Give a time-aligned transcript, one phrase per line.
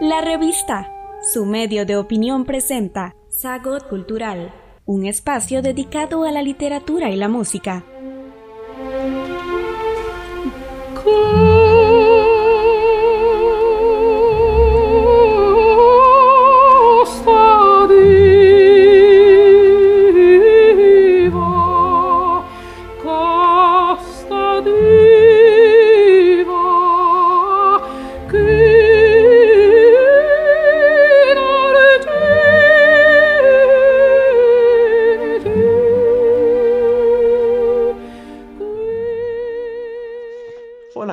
[0.00, 0.92] La revista,
[1.32, 4.52] su medio de opinión presenta Sagot Cultural,
[4.84, 7.82] un espacio dedicado a la literatura y la música.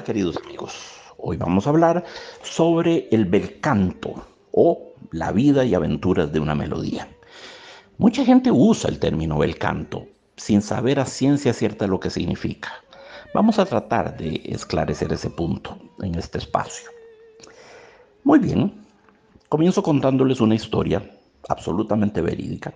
[0.04, 0.74] Queridos amigos.
[1.18, 2.06] Hoy vamos a hablar
[2.42, 7.08] sobre el bel canto o la vida y aventuras de una melodía.
[7.98, 12.72] Mucha gente usa el término bel canto sin saber a ciencia cierta lo que significa.
[13.36, 16.90] Vamos a tratar de esclarecer ese punto en este espacio.
[18.24, 18.86] Muy bien,
[19.50, 21.04] comienzo contándoles una historia
[21.50, 22.74] absolutamente verídica.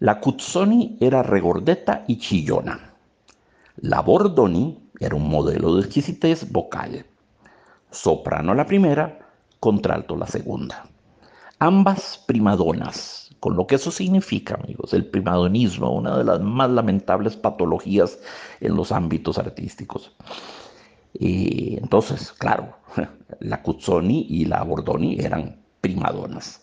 [0.00, 2.92] La Cuzzoni era regordeta y chillona.
[3.76, 7.04] La Bordoni era un modelo de exquisitez vocal.
[7.90, 9.18] Soprano la primera,
[9.60, 10.84] contralto la segunda.
[11.58, 17.36] Ambas primadonas, con lo que eso significa, amigos, el primadonismo, una de las más lamentables
[17.36, 18.18] patologías
[18.60, 20.12] en los ámbitos artísticos.
[21.12, 22.76] Y entonces, claro,
[23.40, 26.61] la Cuzzoni y la Bordoni eran primadonas.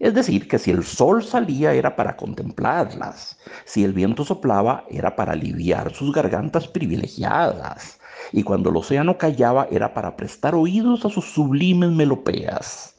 [0.00, 5.14] Es decir, que si el sol salía era para contemplarlas, si el viento soplaba era
[5.14, 8.00] para aliviar sus gargantas privilegiadas,
[8.32, 12.96] y cuando el océano callaba era para prestar oídos a sus sublimes melopeas.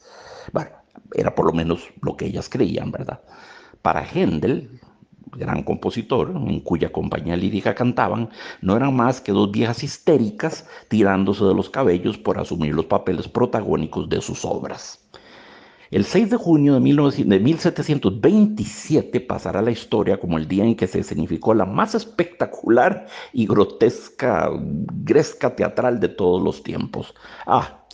[0.52, 0.70] Bueno,
[1.14, 3.20] era por lo menos lo que ellas creían, ¿verdad?
[3.82, 4.80] Para Händel,
[5.32, 8.30] gran compositor, en cuya compañía lírica cantaban,
[8.60, 13.26] no eran más que dos viejas histéricas tirándose de los cabellos por asumir los papeles
[13.26, 15.00] protagónicos de sus obras.
[15.92, 20.86] El 6 de junio de, 1727 pasará a la historia como el día en que
[20.86, 24.48] se escenificó la más espectacular y grotesca
[25.04, 27.14] gresca teatral de todos los tiempos.
[27.44, 27.84] Ah,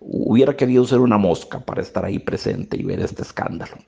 [0.00, 3.78] hubiera querido ser una mosca para estar ahí presente y ver este escándalo.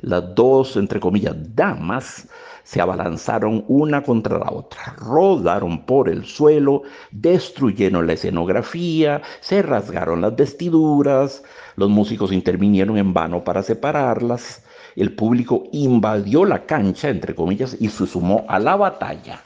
[0.00, 2.28] Las dos, entre comillas, damas
[2.62, 10.20] se abalanzaron una contra la otra, rodaron por el suelo, destruyeron la escenografía, se rasgaron
[10.20, 11.42] las vestiduras,
[11.76, 14.62] los músicos intervinieron en vano para separarlas,
[14.94, 19.40] el público invadió la cancha, entre comillas, y se sumó a la batalla.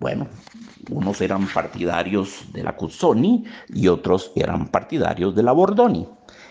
[0.00, 0.26] Bueno,
[0.90, 6.08] unos eran partidarios de la Cuzzoni y otros eran partidarios de la Bordoni.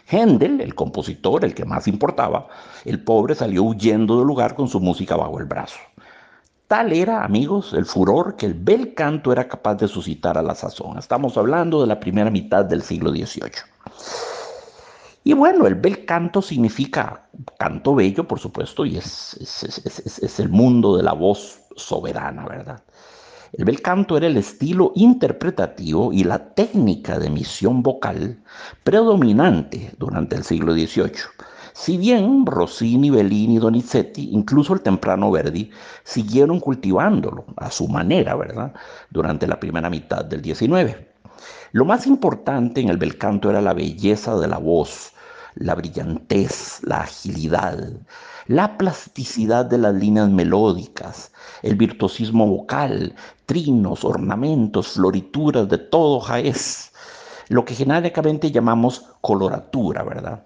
[0.09, 2.47] Händel, el compositor, el que más importaba,
[2.85, 5.77] el pobre salió huyendo del lugar con su música bajo el brazo.
[6.67, 10.55] Tal era, amigos, el furor que el bel canto era capaz de suscitar a la
[10.55, 10.97] sazón.
[10.97, 13.51] Estamos hablando de la primera mitad del siglo XVIII.
[15.23, 17.27] Y bueno, el bel canto significa
[17.57, 19.35] canto bello, por supuesto, y es,
[20.21, 22.83] es el mundo de la voz soberana, ¿verdad?
[23.53, 28.37] El bel canto era el estilo interpretativo y la técnica de emisión vocal
[28.83, 31.13] predominante durante el siglo XVIII.
[31.73, 35.71] Si bien Rossini, Bellini, Donizetti, incluso el temprano Verdi,
[36.03, 38.73] siguieron cultivándolo a su manera, ¿verdad?,
[39.09, 40.97] durante la primera mitad del XIX.
[41.71, 45.13] Lo más importante en el bel canto era la belleza de la voz,
[45.55, 47.89] la brillantez, la agilidad,
[48.47, 53.15] la plasticidad de las líneas melódicas, el virtuosismo vocal,
[53.45, 56.91] trinos, ornamentos, florituras de todo jaez,
[57.49, 60.45] lo que genéricamente llamamos coloratura, ¿verdad?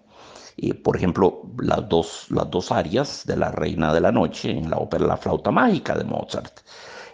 [0.83, 4.77] por ejemplo, las dos, las dos arias de la Reina de la Noche en la
[4.77, 6.59] ópera La Flauta Mágica de Mozart.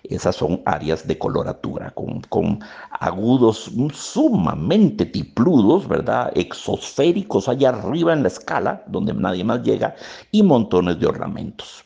[0.03, 2.59] Esas son áreas de coloratura, con, con
[2.99, 6.31] agudos sumamente tipludos, ¿verdad?
[6.35, 9.95] Exosféricos allá arriba en la escala, donde nadie más llega,
[10.31, 11.83] y montones de ornamentos.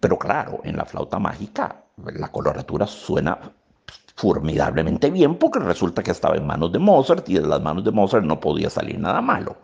[0.00, 3.38] Pero claro, en la flauta mágica la coloratura suena
[4.14, 7.92] formidablemente bien porque resulta que estaba en manos de Mozart y de las manos de
[7.92, 9.56] Mozart no podía salir nada malo.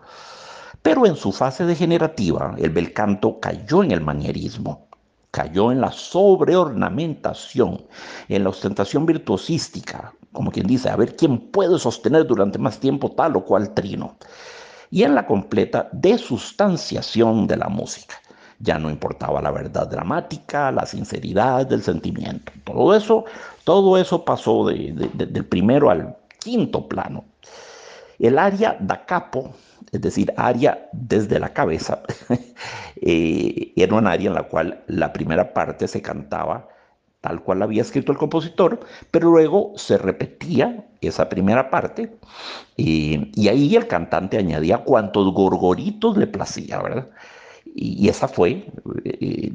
[0.83, 4.89] Pero en su fase degenerativa, el bel canto cayó en el manierismo,
[5.35, 7.85] cayó en la sobreornamentación,
[8.29, 13.11] en la ostentación virtuosística, como quien dice, a ver quién puede sostener durante más tiempo
[13.11, 14.15] tal o cual trino,
[14.93, 18.15] y en la completa desustanciación de la música.
[18.61, 22.53] Ya no importaba la verdad dramática, la sinceridad del sentimiento.
[22.63, 23.25] Todo eso,
[23.65, 27.25] todo eso pasó del primero al quinto plano.
[28.19, 29.55] El área da capo,
[29.93, 32.03] es decir, área desde la cabeza,
[33.01, 36.69] eh, era un área en la cual la primera parte se cantaba
[37.25, 38.81] tal cual había escrito el compositor,
[39.11, 42.19] pero luego se repetía esa primera parte
[42.77, 47.09] y, ahí el cantante añadía cuantos gorgoritos le placía, ¿verdad?
[47.75, 48.67] Y, esa fue
[49.07, 49.53] eh,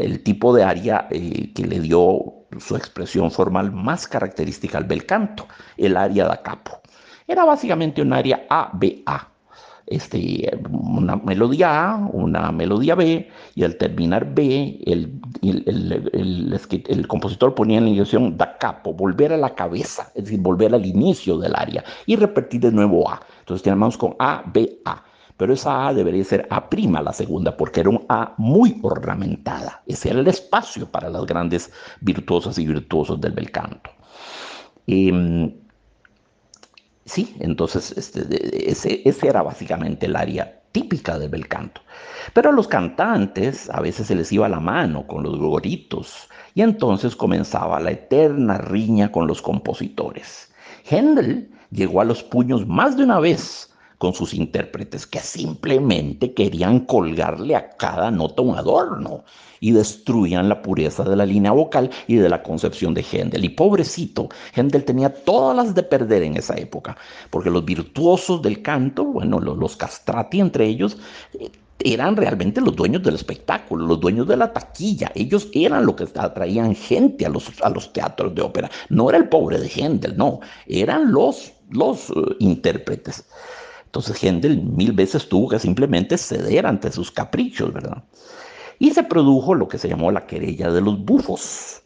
[0.00, 5.46] el, tipo de eh, que le dio su expresión formal más característica al bel canto,
[5.76, 6.81] el aria da capo.
[7.26, 9.32] Era básicamente un aria A-B-A
[9.86, 17.78] este, una melodía A, una melodía B, y al terminar B, el, el, compositor ponía
[17.78, 21.54] en la dirección da capo, volver a la cabeza, es decir, volver al inicio del
[21.54, 23.20] área, y repetir de nuevo A.
[23.40, 25.04] Entonces tenemos con A, B, A.
[25.36, 26.68] Pero esa A debería ser A'
[27.02, 29.82] la segunda, porque era un A muy ornamentada.
[29.86, 33.90] Ese era el espacio para las grandes virtuosas y virtuosos del bel canto.
[34.86, 35.52] Em,
[37.12, 41.82] Sí, entonces este, ese, ese, era básicamente el área típica del bel canto.
[42.32, 46.62] Pero a los cantantes a veces se les iba la mano con los goritos y
[46.62, 50.50] entonces comenzaba la eterna riña con los compositores.
[50.88, 53.70] Händel llegó a los puños más de una vez
[54.02, 59.22] con sus intérpretes que simplemente querían colgarle a cada nota un adorno
[59.60, 63.44] y destruían la pureza de la línea vocal y de la concepción de Händel.
[63.44, 66.96] Y pobrecito, Händel tenía todas las de perder en esa época,
[67.30, 70.98] porque los virtuosos del canto, bueno, los, castrati entre ellos,
[71.38, 71.52] eh,
[71.84, 75.12] eran realmente los dueños del espectáculo, los dueños de la taquilla.
[75.14, 78.68] Ellos eran los que atraían gente a los, a los teatros de ópera.
[78.88, 83.26] No era el pobre de Händel, no, eran los, los eh, intérpretes.
[83.92, 88.02] Entonces Händel mil veces tuvo que simplemente ceder ante sus caprichos, ¿verdad?
[88.78, 91.82] Y se produjo lo que se llamó la querella de los bufos.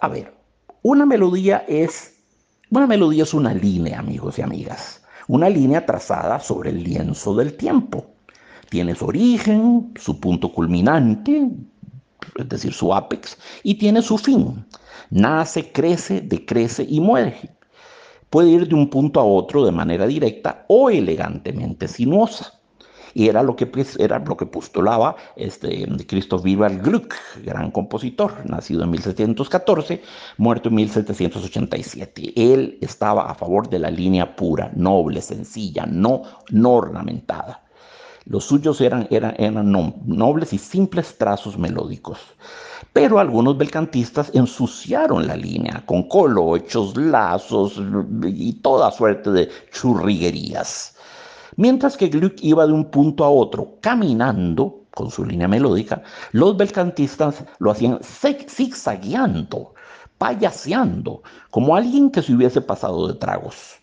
[0.00, 0.32] A ver,
[0.80, 2.14] una melodía es
[2.70, 7.58] una melodía es una línea, amigos y amigas, una línea trazada sobre el lienzo del
[7.58, 8.06] tiempo.
[8.70, 11.46] Tiene su origen, su punto culminante,
[12.36, 14.64] es decir, su apex, y tiene su fin.
[15.10, 17.50] Nace, crece, decrece y muere
[18.30, 22.54] puede ir de un punto a otro de manera directa o elegantemente sinuosa.
[23.12, 28.48] Y era lo que, pues, era lo que postulaba este, Christoph Willibald Gluck, gran compositor,
[28.48, 30.00] nacido en 1714,
[30.38, 32.32] muerto en 1787.
[32.36, 37.64] Él estaba a favor de la línea pura, noble, sencilla, no, no ornamentada.
[38.26, 39.72] Los suyos eran, eran, eran
[40.04, 42.18] nobles y simples trazos melódicos.
[42.92, 47.80] Pero algunos belcantistas ensuciaron la línea con colochos, lazos
[48.24, 50.96] y toda suerte de churriguerías.
[51.56, 56.02] Mientras que Gluck iba de un punto a otro caminando con su línea melódica,
[56.32, 59.74] los belcantistas lo hacían zigzagueando,
[60.18, 63.76] payaseando, como alguien que se hubiese pasado de tragos.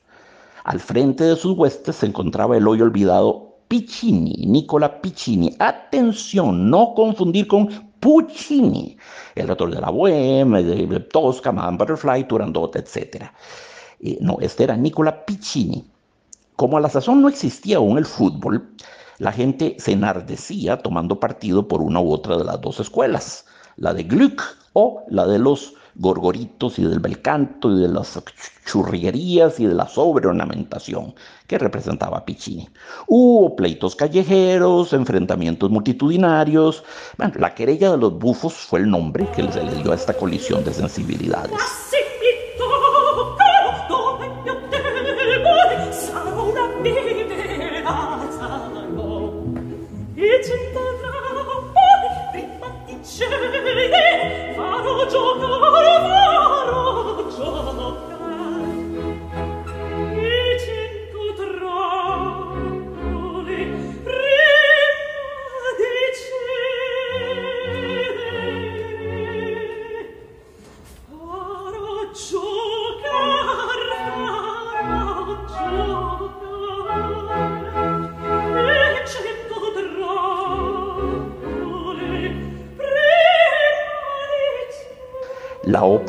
[0.63, 5.55] Al frente de sus huestes se encontraba el hoy olvidado Piccini, Nicola Piccini.
[5.59, 8.97] Atención, no confundir con Puccini,
[9.35, 13.25] el autor de la Bohème, de Tosca, Madame Butterfly, Turandot, etc.
[13.99, 15.85] Eh, no, este era Nicola Piccini.
[16.55, 18.73] Como a la sazón no existía aún el fútbol,
[19.19, 23.93] la gente se enardecía tomando partido por una u otra de las dos escuelas, la
[23.93, 24.43] de Gluck
[24.73, 28.19] o la de los gorgoritos y del bel canto y de las
[28.65, 31.15] churrierías y de la sobreornamentación
[31.47, 32.69] que representaba Piccini.
[33.07, 36.83] Hubo pleitos callejeros, enfrentamientos multitudinarios.
[37.17, 40.13] Bueno, la querella de los bufos fue el nombre que se le dio a esta
[40.13, 41.96] colisión de sensibilidades.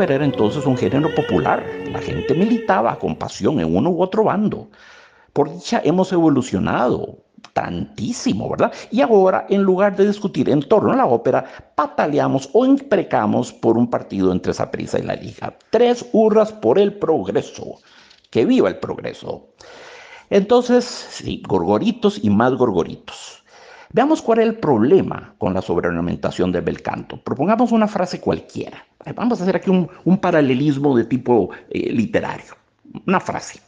[0.08, 1.64] Era entonces un género popular.
[1.90, 4.68] La gente militaba con pasión en uno u otro bando.
[5.32, 7.18] Por dicha hemos evolucionado
[7.52, 8.72] tantísimo, ¿verdad?
[8.90, 13.76] Y ahora, en lugar de discutir en torno a la ópera, pataleamos o imprecamos por
[13.76, 15.56] un partido entre prisa y la Liga.
[15.70, 17.80] Tres hurras por el progreso.
[18.30, 19.48] Que viva el progreso.
[20.30, 23.37] Entonces, sí, gorgoritos y más gorgoritos.
[23.90, 27.16] Veamos cuál es el problema con la sobreornamentación del bel canto.
[27.16, 28.84] Propongamos una frase cualquiera.
[29.14, 32.54] Vamos a hacer aquí un, paralelismo de tipo eh, literario.
[33.06, 33.60] Una frase.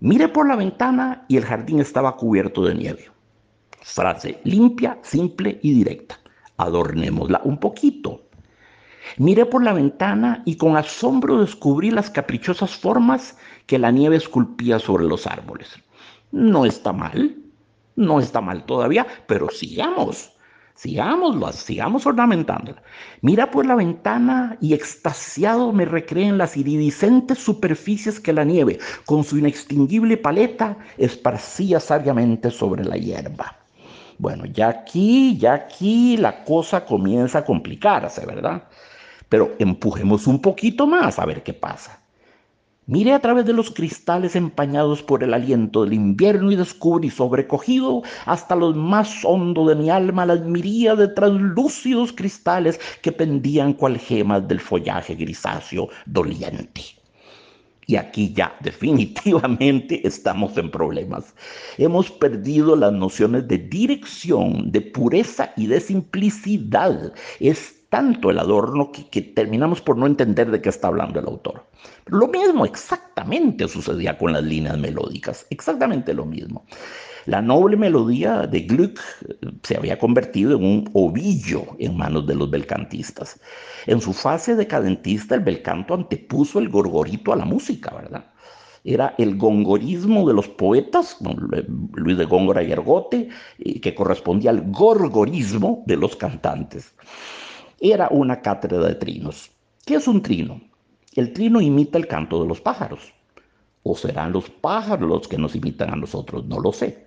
[0.00, 3.10] Mire por la ventana y el jardín estaba cubierto de nieve.
[3.80, 6.20] Frase limpia, simple y directa.
[6.56, 8.22] Adornémosla un poquito.
[9.16, 14.78] Miré por la ventana y con asombro descubrí las caprichosas formas que la nieve esculpía
[14.78, 15.68] sobre los árboles.
[16.30, 17.41] No está mal,
[17.96, 20.32] no está mal todavía, pero sigamos,
[20.74, 22.82] sigámoslo, sigamos ornamentándola.
[23.20, 28.78] Mira por la ventana y extasiado me recreé en las iridiscentes superficies que la nieve,
[29.06, 33.56] con su inextinguible paleta, esparcía sabiamente sobre la hierba.
[34.18, 38.68] Bueno, ya aquí, ya aquí la cosa comienza a complicarse, ¿verdad?
[39.28, 42.01] Pero empujemos un poquito más a ver qué pasa.
[42.86, 48.02] Miré a través de los cristales empañados por el aliento del invierno y descubrí sobrecogido
[48.26, 53.98] hasta lo más hondo de mi alma las miríadas de translúcidos cristales que pendían cual
[53.98, 56.82] gemas del follaje grisáceo doliente.
[57.86, 61.36] Y aquí ya definitivamente estamos en problemas.
[61.78, 67.12] Hemos perdido las nociones de dirección, de pureza y de simplicidad.
[67.92, 71.66] Tanto el adorno que, terminamos por no entender de qué está hablando el autor.
[72.06, 76.64] lo mismo exactamente sucedía con las líneas melódicas, exactamente lo mismo.
[77.26, 82.34] La noble melodía de Gluck eh, se había convertido en un ovillo en manos de
[82.34, 83.38] los belcantistas.
[83.86, 88.24] En su fase decadentista, el belcanto antepuso el gorgorito a la música, ¿verdad?
[88.84, 91.18] Era el gongorismo de los poetas,
[91.92, 96.94] Luis de Góngora y Ergote, eh, que correspondía al gorgorismo de los cantantes
[97.84, 99.50] era una cátedra de trinos.
[99.84, 100.60] ¿Qué es un trino?
[101.16, 103.12] El trino imita el canto de los pájaros.
[103.82, 106.46] ¿O serán los pájaros los que nos imitan a nosotros?
[106.46, 107.06] No lo sé.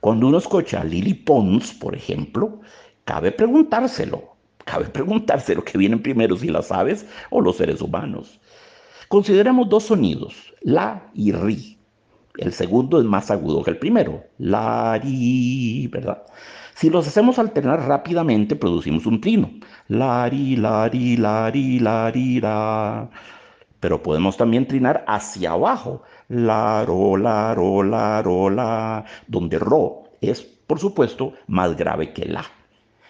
[0.00, 2.60] Cuando uno escucha a Lily Pons, por ejemplo,
[3.06, 4.36] cabe preguntárselo.
[4.66, 8.38] Cabe preguntárselo que vienen primero si las aves o los seres humanos.
[9.08, 11.78] Consideremos dos sonidos, la y ri.
[12.36, 16.26] El segundo es más agudo que el primero, la, ri, ¿verdad?
[16.80, 19.50] Si los hacemos alternar rápidamente, producimos un trino.
[19.88, 23.10] Lari, lari, lari, lari, la.
[23.80, 26.02] Pero podemos también trinar hacia abajo.
[26.28, 29.04] La, ro, la, ro, la, ro, la.
[29.26, 32.46] Donde ro es, por supuesto, más grave que la.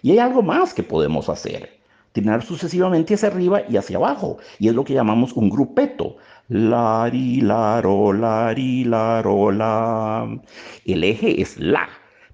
[0.02, 1.78] Y hay algo más que podemos hacer.
[2.10, 4.38] Trinar sucesivamente hacia arriba y hacia abajo.
[4.58, 6.16] Y es lo que llamamos un grupeto.
[6.48, 10.28] Lari, la, ro, lari, la, ro, la.
[10.84, 11.88] El eje es la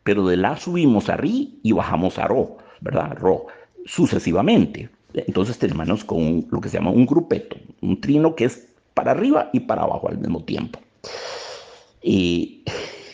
[0.07, 3.19] pero de la subimos a ri y bajamos a ro, ¿verdad?
[3.19, 3.47] Ro,
[3.87, 4.89] sucesivamente.
[5.13, 9.51] Entonces terminamos con lo que se llama un grupeto, un trino que es para arriba
[9.53, 10.79] y para abajo al mismo tiempo.
[12.03, 12.63] Y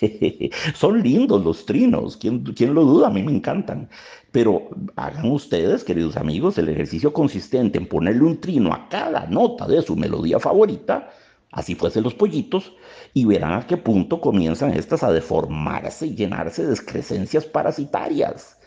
[0.75, 3.07] son lindos los trinos, ¿Quién, ¿quién, lo duda?
[3.07, 3.89] A mí me encantan.
[4.31, 9.67] Pero hagan ustedes, queridos amigos, el ejercicio consistente en ponerle un trino a cada nota
[9.67, 11.11] de su melodía favorita
[11.53, 12.73] así fuesen los pollitos,
[13.15, 18.59] y verán a qué punto comienzan estas a deformarse y llenarse de excrescencias parasitarias.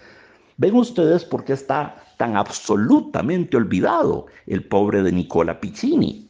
[0.58, 6.30] Ven ustedes por qué está tan absolutamente olvidado el pobre de Nicola Piccini.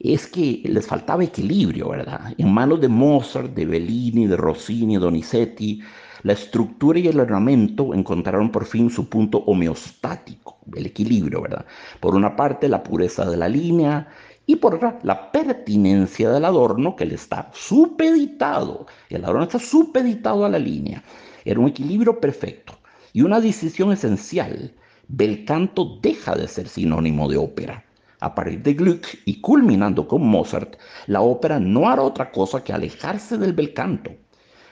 [0.00, 2.34] Es que les faltaba equilibrio, ¿verdad?
[2.36, 5.80] En manos de Mozart, de Bellini, de Rossini, Donizetti,
[6.24, 11.66] la estructura y el ornamento encontraron por fin su punto homeostático, el equilibrio, ¿verdad?
[12.00, 14.08] Por una parte, la pureza de la línea
[14.46, 18.86] y por otra, la pertinencia del adorno que le está supeditado.
[19.08, 21.02] El adorno está supeditado a la línea.
[21.44, 22.74] Era un equilibrio perfecto
[23.14, 24.74] y una decisión esencial.
[25.08, 27.84] Bel canto deja de ser sinónimo de ópera.
[28.20, 32.72] A partir de Gluck y culminando con Mozart, la ópera no hará otra cosa que
[32.72, 34.12] alejarse del bel canto.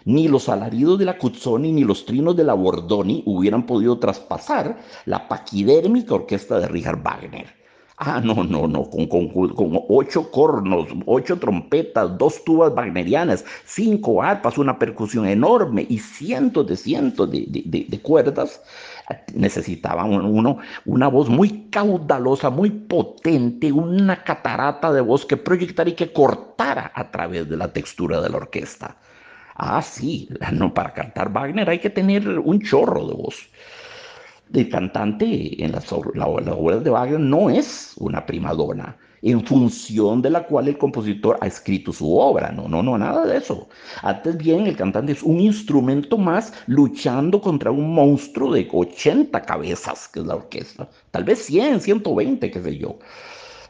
[0.04, 4.78] Ni los alaridos de la Cuzzoni ni los trinos de la Bordoni hubieran podido traspasar
[5.06, 7.61] la paquidérmica orquesta de Richard Wagner.
[8.04, 9.30] Ah, no, no, no, con, con,
[9.88, 16.76] ocho cornos, ocho trompetas, dos tubas wagnerianas, cinco arpas, una percusión enorme y cientos de
[16.76, 18.60] cientos de, cuerdas,
[19.34, 25.94] necesitaban uno una voz muy caudalosa, muy potente, una catarata de voz que proyectara y
[25.94, 28.96] que cortara a través de la textura de la orquesta.
[29.54, 33.48] Ah, sí, no, para cantar Wagner hay que tener un chorro de voz
[34.52, 40.44] el cantante en las, obras de Wagner no es una primadona en función de la
[40.44, 42.50] cual el compositor ha escrito su obra.
[42.50, 43.68] No, no, no, nada de eso.
[44.02, 50.08] Antes bien, el cantante es un instrumento más luchando contra un monstruo de 80 cabezas,
[50.08, 50.88] que es la orquesta.
[51.12, 52.98] Tal vez 100, 120, qué sé yo.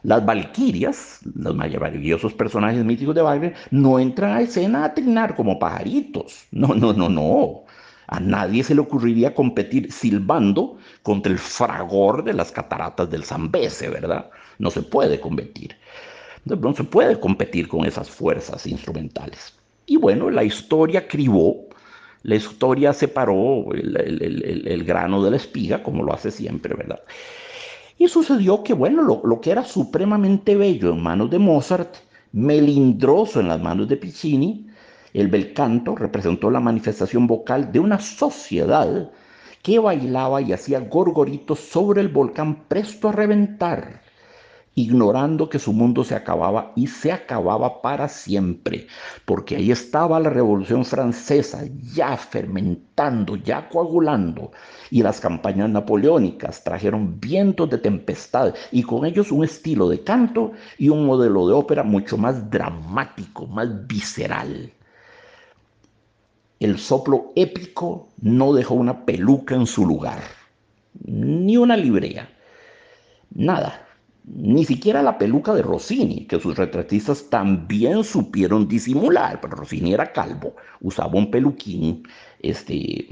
[0.01, 5.59] Las valquirias, los maravillosos personajes míticos de Wagner, no entran a escena a trinar como
[5.59, 6.45] pajaritos.
[6.51, 7.63] No, no, no, no.
[8.07, 13.89] A nadie se le ocurriría competir silbando contra el fragor de las cataratas del Zambeze,
[13.89, 14.29] ¿verdad?
[14.59, 15.75] No se puede competir.
[16.45, 19.55] No se puede competir con esas fuerzas instrumentales.
[19.85, 21.67] Y bueno, la historia cribó
[22.23, 27.01] La historia separó el, grano de la espiga, como lo hace siempre, ¿verdad?
[27.97, 31.95] Y sucedió que, bueno, lo, lo, que era supremamente bello en manos de Mozart,
[32.31, 34.67] melindroso en las manos de Piccini,
[35.13, 39.11] el bel canto representó la manifestación vocal de una sociedad
[39.61, 44.01] que bailaba y hacía gorgoritos sobre el volcán presto a reventar
[44.75, 48.87] ignorando que su mundo se acababa y se acababa para siempre,
[49.25, 54.51] porque ahí estaba la Revolución Francesa ya fermentando, ya coagulando,
[54.89, 60.53] y las campañas napoleónicas trajeron vientos de tempestad y con ellos un estilo de canto
[60.77, 64.73] y un modelo de ópera mucho más dramático, más visceral.
[66.63, 70.21] El soplo épico no dejó una peluca en su lugar,
[71.05, 72.29] ni una librea,
[73.31, 73.83] nada
[74.25, 80.11] ni siquiera la peluca de Rossini, que sus retratistas también supieron disimular, pero Rossini era
[80.13, 82.07] calvo, usaba un peluquín,
[82.39, 83.07] este,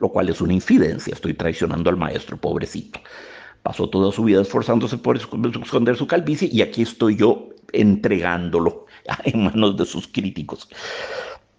[0.00, 3.00] lo cual es una infidencia, estoy traicionando al maestro, pobrecito.
[3.62, 8.86] Pasó toda su vida esforzándose por esconder su calvicie y aquí estoy yo entregándolo
[9.24, 10.68] en manos de sus críticos.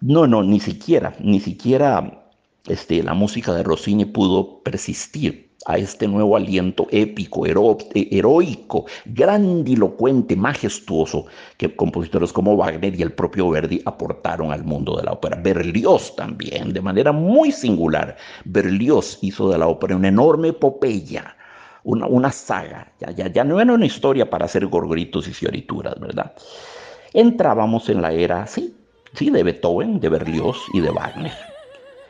[0.00, 2.24] No, no, ni siquiera, ni siquiera
[2.66, 11.26] este, la música de Rossini pudo persistir a este nuevo aliento épico, heroico, grandilocuente, majestuoso
[11.58, 15.36] que compositores como Wagner y el propio Verdi aportaron al mundo de la ópera.
[15.36, 18.16] Berlioz también, de manera muy singular.
[18.46, 21.36] Berlioz hizo de la ópera una enorme epopeya,
[21.84, 22.90] una, una saga.
[23.00, 26.32] Ya, ya, ya no era una historia para hacer gorgoritos y fiorituras, ¿verdad?
[27.12, 28.74] Entrábamos en la era, sí,
[29.14, 31.32] sí, de Beethoven, de Berlioz y de Wagner.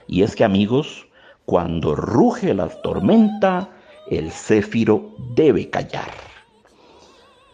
[0.07, 1.07] Y es que amigos,
[1.45, 3.71] cuando ruge la tormenta,
[4.11, 6.11] el céfiro debe callar.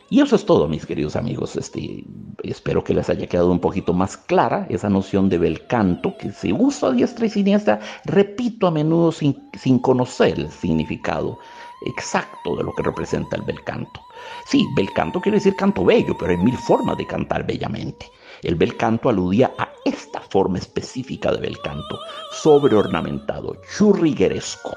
[0.08, 1.56] Y eso es todo, mis queridos amigos.
[1.56, 2.04] Este,
[2.44, 6.30] espero que les haya quedado un poquito más clara esa noción de bel canto que
[6.30, 11.38] se usa a diestra y siniestra, repito, a menudo sin, sin conocer el significado
[11.86, 14.00] exacto de lo que representa el bel canto.
[14.46, 18.06] Sí, bel canto quiere decir canto bello, pero hay mil formas de cantar bellamente.
[18.42, 21.98] El bel canto aludía a esta forma específica de bel canto,
[22.32, 24.76] sobreornamentado, churrigueresco.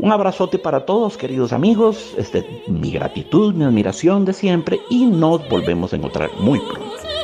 [0.00, 2.14] Un abrazote para todos, queridos amigos.
[2.16, 7.17] Este, mi gratitud, mi admiración de siempre y nos volvemos a encontrar muy pronto.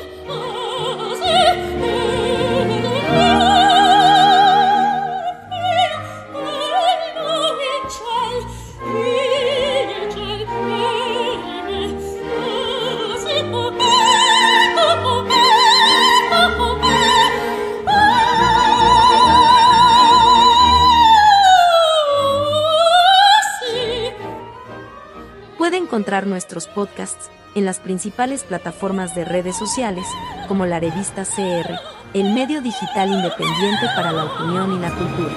[26.23, 30.07] Nuestros podcasts en las principales plataformas de redes sociales,
[30.49, 31.75] como la revista CR,
[32.15, 35.35] el medio digital independiente para la opinión y la cultura.